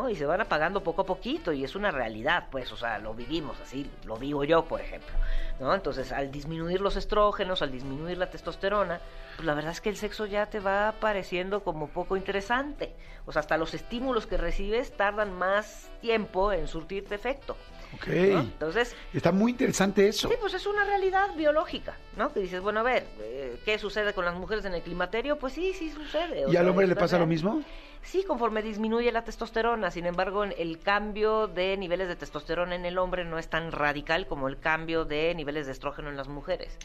Y 0.09 0.15
se 0.15 0.25
van 0.25 0.39
apagando 0.39 0.81
poco 0.81 1.01
a 1.01 1.05
poquito 1.05 1.51
y 1.51 1.65
es 1.65 1.75
una 1.75 1.91
realidad, 1.91 2.47
pues, 2.49 2.71
o 2.71 2.77
sea, 2.77 2.97
lo 2.97 3.13
vivimos 3.13 3.59
así, 3.59 3.89
lo 4.05 4.15
vivo 4.15 4.45
yo, 4.45 4.63
por 4.63 4.79
ejemplo, 4.79 5.13
¿no? 5.59 5.75
Entonces, 5.75 6.13
al 6.13 6.31
disminuir 6.31 6.79
los 6.79 6.95
estrógenos, 6.95 7.61
al 7.61 7.73
disminuir 7.73 8.17
la 8.17 8.29
testosterona, 8.29 9.01
pues 9.35 9.45
la 9.45 9.53
verdad 9.53 9.73
es 9.73 9.81
que 9.81 9.89
el 9.89 9.97
sexo 9.97 10.25
ya 10.25 10.45
te 10.45 10.61
va 10.61 10.93
pareciendo 11.01 11.65
como 11.65 11.89
poco 11.89 12.15
interesante. 12.15 12.95
O 13.25 13.33
sea, 13.33 13.41
hasta 13.41 13.57
los 13.57 13.73
estímulos 13.73 14.27
que 14.27 14.37
recibes 14.37 14.95
tardan 14.95 15.37
más 15.37 15.89
tiempo 15.99 16.53
en 16.53 16.69
surtirte 16.69 17.13
efecto. 17.13 17.57
Ok. 17.95 18.07
¿no? 18.07 18.39
Entonces, 18.39 18.95
Está 19.13 19.31
muy 19.31 19.51
interesante 19.51 20.07
eso. 20.07 20.29
Sí, 20.29 20.35
pues 20.39 20.53
es 20.53 20.65
una 20.65 20.83
realidad 20.83 21.35
biológica, 21.35 21.97
¿no? 22.17 22.31
Que 22.33 22.39
dices, 22.39 22.61
bueno, 22.61 22.79
a 22.79 22.83
ver, 22.83 23.05
eh, 23.19 23.59
¿qué 23.65 23.77
sucede 23.77 24.13
con 24.13 24.25
las 24.25 24.35
mujeres 24.35 24.65
en 24.65 24.73
el 24.73 24.81
climaterio? 24.81 25.37
Pues 25.37 25.53
sí, 25.53 25.73
sí 25.73 25.91
sucede. 25.91 26.45
¿Y 26.49 26.55
al 26.55 26.69
hombre 26.69 26.87
le 26.87 26.95
pasa 26.95 27.19
lo 27.19 27.27
mismo? 27.27 27.61
Sí, 28.03 28.23
conforme 28.23 28.61
disminuye 28.61 29.11
la 29.11 29.23
testosterona. 29.23 29.91
Sin 29.91 30.05
embargo, 30.05 30.43
el 30.43 30.79
cambio 30.79 31.47
de 31.47 31.77
niveles 31.77 32.07
de 32.07 32.15
testosterona 32.15 32.75
en 32.75 32.85
el 32.85 32.97
hombre 32.97 33.25
no 33.25 33.37
es 33.37 33.47
tan 33.47 33.71
radical 33.71 34.27
como 34.27 34.47
el 34.47 34.59
cambio 34.59 35.05
de 35.05 35.35
niveles 35.35 35.67
de 35.67 35.73
estrógeno 35.73 36.09
en 36.09 36.17
las 36.17 36.27
mujeres. 36.27 36.77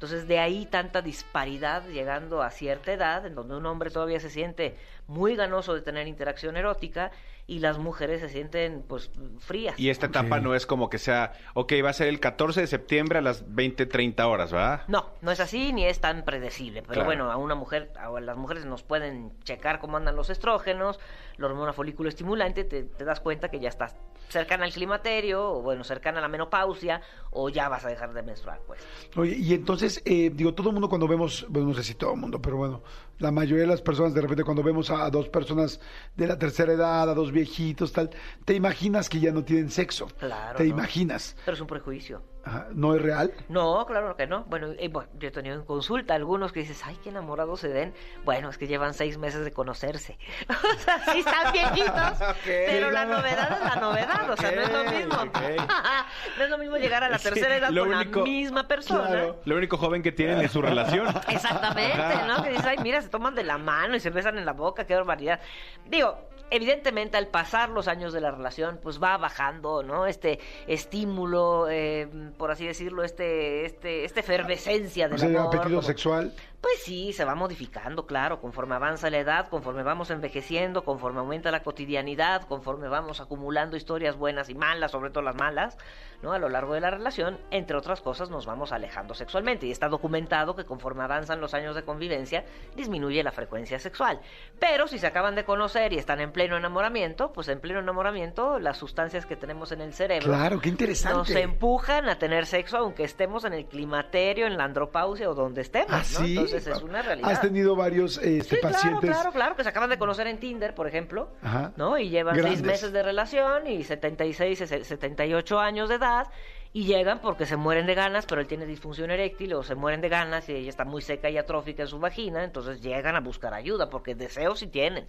Entonces, 0.00 0.26
de 0.26 0.38
ahí 0.38 0.64
tanta 0.64 1.02
disparidad 1.02 1.86
llegando 1.86 2.40
a 2.40 2.48
cierta 2.50 2.90
edad, 2.90 3.26
en 3.26 3.34
donde 3.34 3.54
un 3.54 3.66
hombre 3.66 3.90
todavía 3.90 4.18
se 4.18 4.30
siente 4.30 4.74
muy 5.06 5.36
ganoso 5.36 5.74
de 5.74 5.82
tener 5.82 6.08
interacción 6.08 6.56
erótica 6.56 7.10
y 7.46 7.58
las 7.58 7.76
mujeres 7.76 8.22
se 8.22 8.30
sienten, 8.30 8.82
pues, 8.88 9.10
frías. 9.40 9.78
Y 9.78 9.90
esta 9.90 10.06
etapa 10.06 10.40
no 10.40 10.54
es 10.54 10.64
como 10.64 10.88
que 10.88 10.96
sea, 10.96 11.32
ok, 11.52 11.74
va 11.84 11.90
a 11.90 11.92
ser 11.92 12.08
el 12.08 12.18
14 12.18 12.62
de 12.62 12.66
septiembre 12.66 13.18
a 13.18 13.20
las 13.20 13.54
20, 13.54 13.84
30 13.84 14.26
horas, 14.26 14.52
¿verdad? 14.52 14.84
No, 14.88 15.10
no 15.20 15.32
es 15.32 15.40
así 15.40 15.70
ni 15.74 15.84
es 15.84 16.00
tan 16.00 16.24
predecible. 16.24 16.80
Pero 16.80 16.94
Claro. 16.94 17.06
bueno, 17.06 17.30
a 17.30 17.36
una 17.36 17.54
mujer, 17.54 17.92
a 17.98 18.08
las 18.20 18.38
mujeres 18.38 18.64
nos 18.64 18.82
pueden 18.82 19.32
checar 19.42 19.80
cómo 19.80 19.98
andan 19.98 20.16
los 20.16 20.30
estrógenos, 20.30 20.98
la 21.36 21.46
hormona 21.46 21.74
folículo 21.74 22.08
estimulante, 22.08 22.64
te, 22.64 22.84
te 22.84 23.04
das 23.04 23.20
cuenta 23.20 23.50
que 23.50 23.60
ya 23.60 23.68
estás 23.68 23.96
cercana 24.28 24.64
al 24.64 24.72
climaterio, 24.72 25.54
o 25.54 25.60
bueno, 25.60 25.82
cercana 25.82 26.18
a 26.18 26.22
la 26.22 26.28
menopausia, 26.28 27.00
o 27.32 27.48
ya 27.48 27.68
vas 27.68 27.84
a 27.84 27.88
dejar 27.88 28.12
de 28.12 28.22
menstruar, 28.22 28.60
pues. 28.64 28.80
Oye, 29.16 29.34
y 29.36 29.54
entonces, 29.54 29.89
eh, 30.04 30.30
digo, 30.34 30.54
todo 30.54 30.68
el 30.68 30.74
mundo 30.74 30.88
cuando 30.88 31.08
vemos, 31.08 31.46
bueno, 31.48 31.68
no 31.68 31.74
sé 31.74 31.82
si 31.82 31.94
todo 31.94 32.12
el 32.14 32.20
mundo, 32.20 32.40
pero 32.40 32.56
bueno, 32.56 32.82
la 33.18 33.30
mayoría 33.30 33.62
de 33.62 33.66
las 33.68 33.82
personas, 33.82 34.14
de 34.14 34.20
repente 34.20 34.44
cuando 34.44 34.62
vemos 34.62 34.90
a, 34.90 35.08
dos 35.10 35.28
personas 35.28 35.80
de 36.16 36.26
la 36.26 36.38
tercera 36.38 36.72
edad, 36.72 37.08
a 37.08 37.14
dos 37.14 37.32
viejitos, 37.32 37.92
tal, 37.92 38.10
te 38.44 38.54
imaginas 38.54 39.08
que 39.08 39.20
ya 39.20 39.32
no 39.32 39.44
tienen 39.44 39.70
sexo. 39.70 40.08
Claro, 40.18 40.56
Te 40.56 40.64
¿no? 40.64 40.70
imaginas. 40.70 41.36
Pero 41.44 41.54
es 41.54 41.60
un 41.60 41.66
prejuicio. 41.66 42.22
Ajá, 42.42 42.68
¿No 42.72 42.94
es 42.94 43.02
real? 43.02 43.32
No, 43.48 43.84
claro 43.86 44.16
que 44.16 44.26
no. 44.26 44.44
Bueno, 44.44 44.68
eh, 44.78 44.88
bueno, 44.88 45.10
yo 45.18 45.28
he 45.28 45.30
tenido 45.30 45.54
en 45.56 45.64
consulta 45.64 46.14
algunos 46.14 46.52
que 46.52 46.60
dices, 46.60 46.82
ay, 46.86 46.98
qué 47.02 47.10
enamorados 47.10 47.60
se 47.60 47.68
ven. 47.68 47.92
Bueno, 48.24 48.48
es 48.48 48.56
que 48.56 48.66
llevan 48.66 48.94
seis 48.94 49.18
meses 49.18 49.44
de 49.44 49.52
conocerse. 49.52 50.18
o 50.48 50.78
sea, 50.78 50.98
sí 51.12 51.18
están 51.18 51.52
viejitos, 51.52 52.18
pero 52.44 52.90
la 52.90 53.04
novedad 53.04 53.52
es 53.52 53.74
la 53.74 53.80
novedad. 53.80 54.30
O 54.30 54.36
sea, 54.36 54.52
no 54.52 54.60
es 54.62 54.72
lo 54.72 54.84
mismo. 54.84 55.24
no 56.38 56.44
es 56.44 56.50
lo 56.50 56.58
mismo 56.58 56.76
llegar 56.78 57.04
a 57.04 57.10
la 57.10 57.18
tercera 57.18 57.56
edad 57.56 57.68
con 57.68 57.78
único- 57.92 58.20
la 58.20 58.24
misma 58.24 58.66
persona. 58.66 59.08
Claro. 59.08 59.40
Lo 59.44 59.56
único 59.56 59.76
joven 59.76 60.02
que 60.02 60.12
tienen 60.12 60.40
es 60.40 60.50
su 60.50 60.62
relación. 60.62 61.08
Exactamente, 61.28 62.00
Ajá. 62.00 62.26
¿no? 62.26 62.42
Que 62.42 62.50
dices, 62.50 62.64
ay, 62.64 62.78
mira, 62.82 63.02
se 63.02 63.08
toman 63.10 63.34
de 63.34 63.44
la 63.44 63.58
mano 63.58 63.96
y 63.96 64.00
se 64.00 64.10
besan 64.10 64.38
en 64.38 64.46
la 64.46 64.52
boca, 64.54 64.86
qué 64.86 64.94
barbaridad. 64.94 65.40
Digo, 65.86 66.18
evidentemente 66.50 67.16
al 67.16 67.28
pasar 67.28 67.68
los 67.68 67.86
años 67.86 68.12
de 68.12 68.20
la 68.20 68.30
relación, 68.30 68.80
pues 68.82 69.00
va 69.00 69.16
bajando, 69.18 69.82
¿no? 69.82 70.06
Este 70.06 70.40
estímulo 70.66 71.68
eh, 71.70 72.08
por 72.36 72.50
así 72.50 72.66
decirlo, 72.66 73.02
este, 73.04 73.64
este, 73.66 74.04
esta 74.04 74.20
efervescencia 74.20 75.06
del 75.08 75.14
O 75.14 75.18
sea, 75.18 75.28
amor. 75.28 75.46
apetito 75.46 75.68
como- 75.68 75.82
sexual. 75.82 76.34
Pues 76.60 76.82
sí, 76.82 77.14
se 77.14 77.24
va 77.24 77.34
modificando, 77.34 78.06
claro, 78.06 78.38
conforme 78.40 78.74
avanza 78.74 79.08
la 79.08 79.16
edad, 79.18 79.48
conforme 79.48 79.82
vamos 79.82 80.10
envejeciendo, 80.10 80.84
conforme 80.84 81.20
aumenta 81.20 81.50
la 81.50 81.62
cotidianidad, 81.62 82.42
conforme 82.42 82.86
vamos 82.88 83.20
acumulando 83.20 83.76
historias 83.78 84.16
buenas 84.16 84.50
y 84.50 84.54
malas, 84.54 84.90
sobre 84.90 85.08
todo 85.08 85.22
las 85.22 85.36
malas, 85.36 85.78
¿no? 86.22 86.32
A 86.34 86.38
lo 86.38 86.50
largo 86.50 86.74
de 86.74 86.80
la 86.80 86.90
relación, 86.90 87.38
entre 87.50 87.78
otras 87.78 88.02
cosas, 88.02 88.28
nos 88.28 88.44
vamos 88.44 88.72
alejando 88.72 89.14
sexualmente. 89.14 89.66
Y 89.66 89.70
está 89.70 89.88
documentado 89.88 90.54
que 90.54 90.66
conforme 90.66 91.02
avanzan 91.02 91.40
los 91.40 91.54
años 91.54 91.74
de 91.74 91.82
convivencia, 91.82 92.44
disminuye 92.76 93.22
la 93.22 93.32
frecuencia 93.32 93.78
sexual. 93.78 94.20
Pero 94.58 94.86
si 94.86 94.98
se 94.98 95.06
acaban 95.06 95.34
de 95.34 95.44
conocer 95.46 95.94
y 95.94 95.98
están 95.98 96.20
en 96.20 96.30
pleno 96.30 96.58
enamoramiento, 96.58 97.32
pues 97.32 97.48
en 97.48 97.60
pleno 97.60 97.80
enamoramiento, 97.80 98.58
las 98.58 98.76
sustancias 98.76 99.24
que 99.24 99.36
tenemos 99.36 99.72
en 99.72 99.80
el 99.80 99.94
cerebro 99.94 100.26
Claro, 100.28 100.60
qué 100.60 100.68
interesante. 100.68 101.16
nos 101.16 101.30
empujan 101.30 102.10
a 102.10 102.18
tener 102.18 102.44
sexo 102.44 102.76
aunque 102.76 103.04
estemos 103.04 103.46
en 103.46 103.54
el 103.54 103.64
climaterio, 103.64 104.46
en 104.46 104.58
la 104.58 104.64
andropausia 104.64 105.30
o 105.30 105.34
donde 105.34 105.62
estemos, 105.62 105.90
Ah, 105.90 105.98
¿no? 105.98 106.04
sí. 106.04 106.30
Entonces 106.32 106.49
es 106.54 106.82
una 106.82 107.02
realidad. 107.02 107.30
Has 107.30 107.40
tenido 107.40 107.76
varios 107.76 108.18
este, 108.18 108.56
Sí, 108.56 108.60
claro, 108.60 108.74
pacientes. 108.74 109.10
claro, 109.10 109.32
claro, 109.32 109.56
que 109.56 109.62
se 109.62 109.68
acaban 109.68 109.90
de 109.90 109.98
conocer 109.98 110.26
en 110.26 110.38
Tinder, 110.38 110.74
por 110.74 110.86
ejemplo, 110.86 111.30
Ajá. 111.42 111.72
¿no? 111.76 111.98
Y 111.98 112.08
llevan 112.10 112.36
Grandes. 112.36 112.58
seis 112.60 112.66
meses 112.66 112.92
de 112.92 113.02
relación 113.02 113.66
y 113.66 113.84
76, 113.84 114.58
se- 114.58 114.84
78 114.84 115.58
años 115.58 115.88
de 115.88 115.96
edad 115.96 116.26
y 116.72 116.84
llegan 116.84 117.20
porque 117.20 117.46
se 117.46 117.56
mueren 117.56 117.86
de 117.86 117.94
ganas, 117.94 118.26
pero 118.26 118.40
él 118.40 118.46
tiene 118.46 118.64
disfunción 118.66 119.10
eréctil 119.10 119.54
o 119.54 119.62
se 119.62 119.74
mueren 119.74 120.00
de 120.00 120.08
ganas 120.08 120.48
y 120.48 120.52
ella 120.54 120.68
está 120.70 120.84
muy 120.84 121.02
seca 121.02 121.28
y 121.28 121.36
atrófica 121.38 121.82
en 121.82 121.88
su 121.88 121.98
vagina, 121.98 122.44
entonces 122.44 122.80
llegan 122.80 123.16
a 123.16 123.20
buscar 123.20 123.54
ayuda 123.54 123.90
porque 123.90 124.14
deseos 124.14 124.60
sí 124.60 124.66
tienen. 124.68 125.08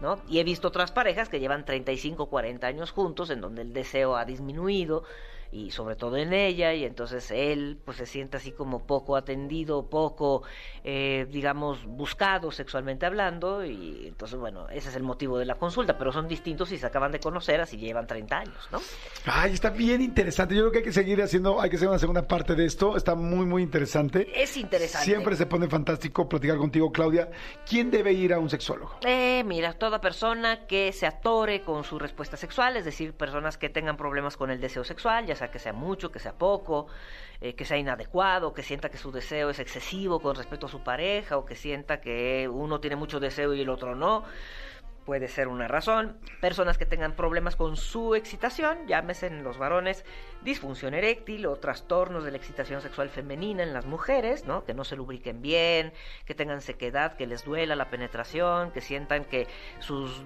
¿No? 0.00 0.18
Y 0.28 0.40
he 0.40 0.44
visto 0.44 0.66
otras 0.68 0.90
parejas 0.90 1.28
que 1.28 1.38
llevan 1.38 1.64
35, 1.64 2.26
40 2.28 2.66
años 2.66 2.90
juntos, 2.90 3.30
en 3.30 3.40
donde 3.40 3.62
el 3.62 3.72
deseo 3.72 4.16
ha 4.16 4.24
disminuido, 4.24 5.04
y 5.54 5.70
sobre 5.70 5.94
todo 5.94 6.16
en 6.16 6.32
ella, 6.32 6.74
y 6.74 6.84
entonces 6.84 7.30
él 7.30 7.78
pues 7.84 7.98
se 7.98 8.06
siente 8.06 8.38
así 8.38 8.50
como 8.50 8.86
poco 8.86 9.14
atendido, 9.14 9.88
poco, 9.88 10.42
eh, 10.82 11.26
digamos, 11.30 11.84
buscado 11.86 12.50
sexualmente 12.50 13.06
hablando, 13.06 13.64
y 13.64 14.08
entonces, 14.08 14.36
bueno, 14.36 14.68
ese 14.68 14.88
es 14.88 14.96
el 14.96 15.04
motivo 15.04 15.38
de 15.38 15.44
la 15.44 15.54
consulta, 15.54 15.96
pero 15.96 16.12
son 16.12 16.26
distintos 16.26 16.70
si 16.70 16.78
se 16.78 16.86
acaban 16.86 17.12
de 17.12 17.20
conocer, 17.20 17.60
así 17.60 17.76
llevan 17.76 18.08
30 18.08 18.36
años, 18.36 18.68
¿no? 18.72 18.80
Ay, 19.26 19.52
está 19.52 19.70
bien 19.70 20.02
interesante. 20.02 20.56
Yo 20.56 20.62
creo 20.62 20.72
que 20.72 20.78
hay 20.78 20.84
que 20.84 20.92
seguir 20.92 21.22
haciendo, 21.22 21.60
hay 21.60 21.70
que 21.70 21.76
hacer 21.76 21.88
una 21.88 22.00
segunda 22.00 22.26
parte 22.26 22.56
de 22.56 22.66
esto. 22.66 22.96
Está 22.96 23.14
muy, 23.14 23.46
muy 23.46 23.62
interesante. 23.62 24.28
Es 24.34 24.56
interesante. 24.56 25.06
Siempre 25.06 25.36
se 25.36 25.46
pone 25.46 25.68
fantástico 25.68 26.28
platicar 26.28 26.58
contigo, 26.58 26.90
Claudia. 26.90 27.30
¿Quién 27.68 27.90
debe 27.90 28.12
ir 28.12 28.32
a 28.32 28.38
un 28.38 28.50
sexólogo? 28.50 28.96
Eh, 29.06 29.42
mira, 29.44 29.72
toda 29.74 30.00
persona 30.00 30.66
que 30.66 30.92
se 30.92 31.06
atore 31.06 31.62
con 31.62 31.84
su 31.84 31.98
respuesta 31.98 32.36
sexual, 32.36 32.76
es 32.76 32.84
decir, 32.84 33.12
personas 33.12 33.56
que 33.56 33.68
tengan 33.68 33.96
problemas 33.96 34.36
con 34.36 34.50
el 34.50 34.60
deseo 34.60 34.84
sexual, 34.84 35.26
ya 35.26 35.36
sea 35.36 35.43
que 35.50 35.58
sea 35.58 35.72
mucho, 35.72 36.10
que 36.10 36.18
sea 36.18 36.32
poco, 36.32 36.86
eh, 37.40 37.54
que 37.54 37.64
sea 37.64 37.76
inadecuado, 37.76 38.54
que 38.54 38.62
sienta 38.62 38.88
que 38.88 38.98
su 38.98 39.12
deseo 39.12 39.50
es 39.50 39.58
excesivo 39.58 40.20
con 40.20 40.36
respecto 40.36 40.66
a 40.66 40.68
su 40.68 40.82
pareja, 40.82 41.36
o 41.36 41.44
que 41.44 41.56
sienta 41.56 42.00
que 42.00 42.48
uno 42.50 42.80
tiene 42.80 42.96
mucho 42.96 43.20
deseo 43.20 43.54
y 43.54 43.60
el 43.60 43.68
otro 43.68 43.94
no. 43.94 44.24
Puede 45.04 45.28
ser 45.28 45.48
una 45.48 45.68
razón. 45.68 46.18
Personas 46.40 46.78
que 46.78 46.86
tengan 46.86 47.14
problemas 47.14 47.56
con 47.56 47.76
su 47.76 48.14
excitación, 48.14 48.86
llámese 48.86 49.26
en 49.26 49.44
los 49.44 49.58
varones 49.58 50.04
disfunción 50.44 50.94
eréctil 50.94 51.46
o 51.46 51.56
trastornos 51.56 52.22
de 52.24 52.30
la 52.30 52.36
excitación 52.36 52.80
sexual 52.82 53.08
femenina 53.08 53.62
en 53.62 53.72
las 53.72 53.86
mujeres, 53.86 54.44
¿no? 54.44 54.64
Que 54.64 54.74
no 54.74 54.84
se 54.84 54.94
lubriquen 54.94 55.40
bien, 55.40 55.92
que 56.26 56.34
tengan 56.34 56.60
sequedad, 56.60 57.16
que 57.16 57.26
les 57.26 57.44
duela 57.44 57.74
la 57.74 57.88
penetración, 57.88 58.70
que 58.70 58.80
sientan 58.80 59.24
que 59.24 59.48
sus, 59.80 60.22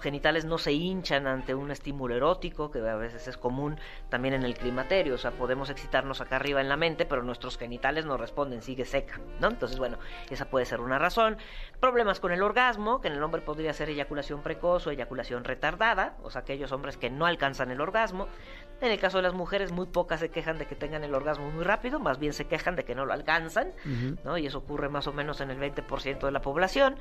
genitales 0.00 0.44
no 0.44 0.58
se 0.58 0.72
hinchan 0.72 1.26
ante 1.26 1.54
un 1.54 1.70
estímulo 1.70 2.16
erótico, 2.16 2.70
que 2.70 2.80
a 2.80 2.96
veces 2.96 3.28
es 3.28 3.36
común 3.36 3.78
también 4.08 4.34
en 4.34 4.42
el 4.42 4.54
climaterio. 4.54 5.14
O 5.14 5.18
sea, 5.18 5.30
podemos 5.30 5.70
excitarnos 5.70 6.20
acá 6.20 6.36
arriba 6.36 6.60
en 6.60 6.68
la 6.68 6.76
mente, 6.76 7.06
pero 7.06 7.22
nuestros 7.22 7.56
genitales 7.56 8.04
no 8.04 8.16
responden, 8.16 8.62
sigue 8.62 8.84
seca, 8.84 9.20
¿no? 9.40 9.48
Entonces, 9.48 9.78
bueno, 9.78 9.98
esa 10.30 10.46
puede 10.46 10.66
ser 10.66 10.80
una 10.80 10.98
razón. 10.98 11.36
Problemas 11.78 12.18
con 12.18 12.32
el 12.32 12.42
orgasmo, 12.42 13.00
que 13.00 13.08
en 13.08 13.14
el 13.14 13.22
hombre 13.22 13.40
podría 13.40 13.72
ser 13.72 13.88
eyaculación 13.88 14.42
precoz 14.42 14.86
o 14.86 14.90
eyaculación 14.90 15.44
retardada, 15.44 16.16
o 16.22 16.30
sea, 16.30 16.40
aquellos 16.40 16.72
hombres 16.72 16.96
que 16.96 17.10
no 17.10 17.26
alcanzan 17.26 17.70
el 17.70 17.80
orgasmo. 17.80 18.26
En 18.80 18.90
el 18.90 18.98
caso 18.98 19.18
de 19.18 19.24
las 19.24 19.34
mujeres, 19.34 19.59
muy 19.72 19.86
pocas 19.86 20.20
se 20.20 20.30
quejan 20.30 20.58
de 20.58 20.66
que 20.66 20.74
tengan 20.74 21.04
el 21.04 21.14
orgasmo 21.14 21.50
muy 21.50 21.64
rápido, 21.64 22.00
más 22.00 22.18
bien 22.18 22.32
se 22.32 22.46
quejan 22.46 22.76
de 22.76 22.84
que 22.84 22.94
no 22.94 23.04
lo 23.04 23.12
alcanzan, 23.12 23.72
¿no? 24.24 24.38
Y 24.38 24.46
eso 24.46 24.58
ocurre 24.58 24.88
más 24.88 25.06
o 25.06 25.12
menos 25.12 25.40
en 25.40 25.50
el 25.50 25.58
20% 25.58 26.20
de 26.20 26.30
la 26.32 26.40
población. 26.40 26.96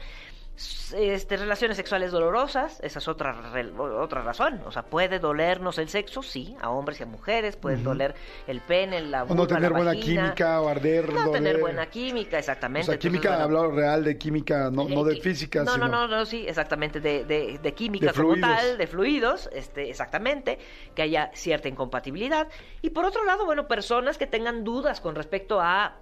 Este, 0.94 1.38
relaciones 1.38 1.78
sexuales 1.78 2.12
dolorosas, 2.12 2.80
esa 2.82 3.00
es 3.00 3.08
otra, 3.08 3.54
otra 4.01 4.24
razón. 4.24 4.60
O 4.66 4.72
sea, 4.72 4.84
puede 4.84 5.20
dolernos 5.20 5.78
el 5.78 5.88
sexo, 5.88 6.22
sí, 6.24 6.56
a 6.60 6.70
hombres 6.72 7.00
y 7.00 7.04
a 7.04 7.06
mujeres, 7.06 7.56
puede 7.56 7.78
doler 7.78 8.16
el 8.48 8.60
pene, 8.62 9.00
la 9.01 9.24
O 9.24 9.28
no 9.28 9.36
vulva, 9.36 9.48
tener 9.48 9.72
la 9.72 9.78
buena 9.78 9.94
vagina. 9.94 10.24
química 10.24 10.62
o 10.62 10.68
arder. 10.68 11.13
No 11.13 11.30
tener 11.32 11.60
buena 11.60 11.86
química, 11.89 12.36
O 12.38 12.39
exactamente. 12.39 12.88
sea, 12.88 12.96
Entonces, 12.96 13.12
química, 13.12 13.30
bueno, 13.30 13.44
hablado 13.46 13.72
real 13.72 14.04
de 14.04 14.18
química, 14.18 14.70
no, 14.72 14.89
no 14.89 15.01
eh, 15.08 15.13
de 15.13 15.16
qui- 15.18 15.22
física, 15.22 15.63
no, 15.63 15.74
sino... 15.74 15.88
No, 15.88 16.08
no, 16.08 16.18
no, 16.18 16.25
sí, 16.25 16.46
exactamente, 16.48 17.00
de, 17.00 17.24
de, 17.24 17.60
de 17.62 17.74
química 17.74 18.08
De 18.08 18.13
como 18.13 18.30
fluidos. 18.34 18.50
tal, 18.50 18.78
de 18.78 18.88
fluidos, 18.88 19.50
este, 19.54 19.89
exactamente, 19.89 20.60
que 20.96 21.04
haya 21.04 21.32
cierta 21.36 21.70
incompatibilidad. 21.70 22.48
Y 22.82 22.89
por 22.89 23.06
otro 23.06 23.24
lado, 23.24 23.46
bueno, 23.46 23.68
personas 23.68 24.18
que 24.18 24.28
tengan 24.28 24.63
dudas 24.63 25.00
con 25.00 25.16
respecto 25.16 25.62
a 25.62 25.96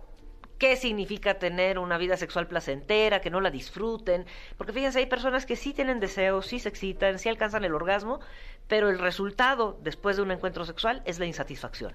qué 0.57 0.75
significa 0.75 1.39
tener 1.39 1.79
una 1.79 1.97
vida 1.97 2.17
sexual 2.17 2.47
placentera, 2.47 3.21
que 3.21 3.29
no 3.29 3.41
la 3.41 3.51
disfruten, 3.51 4.25
porque 4.57 4.73
fíjense, 4.73 4.99
hay 4.99 5.05
personas 5.05 5.45
que 5.45 5.55
sí 5.55 5.73
tienen 5.73 5.99
deseos, 5.99 6.47
sí 6.47 6.59
se 6.59 6.69
excitan, 6.69 7.19
sí 7.19 7.29
alcanzan 7.29 7.63
el 7.65 7.73
orgasmo, 7.73 8.19
pero 8.67 8.89
el 8.89 8.99
resultado 8.99 9.77
después 9.81 10.17
de 10.17 10.23
un 10.23 10.31
encuentro 10.31 10.65
sexual 10.65 11.01
es 11.05 11.19
la 11.19 11.25
insatisfacción. 11.25 11.93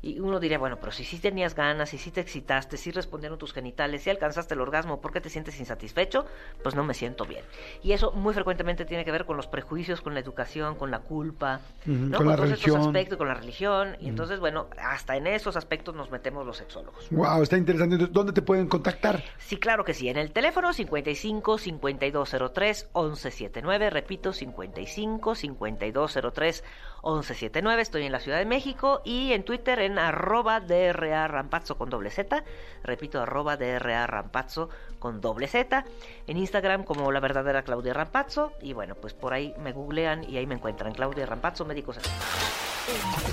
Y 0.00 0.20
uno 0.20 0.38
diría, 0.38 0.58
bueno, 0.58 0.78
pero 0.78 0.92
si 0.92 1.04
sí 1.04 1.18
tenías 1.18 1.54
ganas, 1.56 1.90
si 1.90 1.98
sí 1.98 2.10
te 2.12 2.20
excitaste, 2.20 2.76
si 2.76 2.92
respondieron 2.92 3.36
tus 3.36 3.52
genitales, 3.52 4.02
si 4.02 4.10
alcanzaste 4.10 4.54
el 4.54 4.60
orgasmo, 4.60 5.00
¿por 5.00 5.12
qué 5.12 5.20
te 5.20 5.28
sientes 5.28 5.58
insatisfecho? 5.58 6.24
Pues 6.62 6.76
no 6.76 6.84
me 6.84 6.94
siento 6.94 7.24
bien. 7.24 7.44
Y 7.82 7.92
eso 7.92 8.12
muy 8.12 8.32
frecuentemente 8.32 8.84
tiene 8.84 9.04
que 9.04 9.10
ver 9.10 9.24
con 9.26 9.36
los 9.36 9.48
prejuicios, 9.48 10.00
con 10.00 10.14
la 10.14 10.20
educación, 10.20 10.76
con 10.76 10.90
la 10.92 11.00
culpa, 11.00 11.60
¿no? 11.84 12.16
con 12.16 12.28
la 12.28 12.36
todos 12.36 12.50
religión. 12.50 12.76
estos 12.76 12.86
aspectos, 12.86 13.18
con 13.18 13.28
la 13.28 13.34
religión. 13.34 13.96
Y 14.00 14.08
entonces, 14.08 14.38
bueno, 14.38 14.68
hasta 14.78 15.16
en 15.16 15.26
esos 15.26 15.56
aspectos 15.56 15.94
nos 15.96 16.10
metemos 16.12 16.46
los 16.46 16.56
sexólogos. 16.58 17.08
Wow, 17.10 17.42
está 17.42 17.56
interesante. 17.56 17.96
Entonces, 17.96 18.14
¿Dónde 18.14 18.32
te 18.32 18.42
pueden 18.42 18.68
contactar? 18.68 19.22
Sí, 19.38 19.56
claro 19.56 19.84
que 19.84 19.94
sí. 19.94 20.08
En 20.08 20.16
el 20.16 20.30
teléfono 20.30 20.72
55 20.72 21.58
5203 21.58 22.90
1179. 22.94 23.90
Repito, 23.90 24.32
55 24.32 25.34
5203 25.34 26.64
1179. 27.02 27.82
Estoy 27.82 28.04
en 28.04 28.12
la 28.12 28.20
Ciudad 28.20 28.38
de 28.38 28.46
México 28.46 29.02
y 29.04 29.32
en 29.32 29.44
Twitter 29.44 29.78
arroba 29.96 30.58
DRA 30.58 31.28
Rampazzo 31.28 31.78
con 31.78 31.88
doble 31.88 32.10
Z. 32.10 32.42
Repito, 32.82 33.22
arroba 33.22 33.56
DRA 33.56 34.08
Rampazzo 34.08 34.70
con 34.98 35.20
doble 35.20 35.46
Z. 35.46 35.84
En 36.26 36.36
Instagram 36.36 36.82
como 36.82 37.12
la 37.12 37.20
verdadera 37.20 37.62
Claudia 37.62 37.94
Rampazzo. 37.94 38.52
Y 38.60 38.72
bueno, 38.72 38.96
pues 38.96 39.14
por 39.14 39.32
ahí 39.32 39.54
me 39.58 39.70
googlean 39.70 40.28
y 40.28 40.36
ahí 40.36 40.46
me 40.46 40.56
encuentran. 40.56 40.92
Claudia 40.92 41.26
Rampazzo, 41.26 41.64
médicos. 41.64 41.98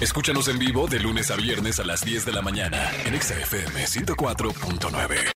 Escúchanos 0.01 0.47
en 0.49 0.59
vivo 0.59 0.87
de 0.87 0.99
lunes 0.99 1.31
a 1.31 1.35
viernes 1.35 1.79
a 1.79 1.85
las 1.85 2.03
10 2.03 2.25
de 2.25 2.31
la 2.33 2.41
mañana 2.41 2.91
en 3.05 3.15
Exa 3.15 3.39
FM 3.39 3.85
104.9. 3.85 5.34